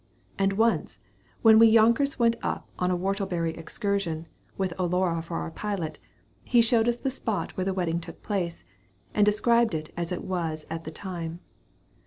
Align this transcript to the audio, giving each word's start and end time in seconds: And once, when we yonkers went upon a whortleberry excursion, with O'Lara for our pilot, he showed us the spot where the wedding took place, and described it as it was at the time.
And 0.39 0.53
once, 0.53 0.97
when 1.43 1.59
we 1.59 1.67
yonkers 1.67 2.17
went 2.17 2.35
upon 2.41 2.89
a 2.89 2.97
whortleberry 2.97 3.55
excursion, 3.55 4.27
with 4.57 4.73
O'Lara 4.79 5.21
for 5.21 5.37
our 5.37 5.51
pilot, 5.51 5.99
he 6.43 6.59
showed 6.59 6.87
us 6.87 6.97
the 6.97 7.11
spot 7.11 7.55
where 7.55 7.65
the 7.65 7.73
wedding 7.75 7.99
took 7.99 8.23
place, 8.23 8.65
and 9.13 9.23
described 9.23 9.75
it 9.75 9.93
as 9.95 10.11
it 10.11 10.23
was 10.23 10.65
at 10.71 10.85
the 10.85 10.91
time. 10.91 11.39